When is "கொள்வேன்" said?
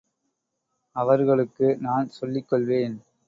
2.47-3.01